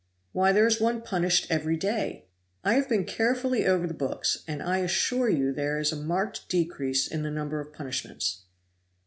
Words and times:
"Why, 0.31 0.51
there 0.51 0.65
is 0.65 0.81
one 0.81 1.03
punished 1.03 1.45
every 1.51 1.77
day." 1.77 2.25
"I 2.63 2.73
have 2.73 2.89
been 2.89 3.05
carefully 3.05 3.67
over 3.67 3.85
the 3.85 3.93
books, 3.93 4.43
and 4.47 4.63
I 4.63 4.79
assure 4.79 5.29
you 5.29 5.53
there 5.53 5.77
is 5.77 5.91
a 5.91 5.95
marked 5.95 6.49
decrease 6.49 7.05
in 7.05 7.21
the 7.21 7.29
number 7.29 7.59
of 7.59 7.71
punishments." 7.71 8.41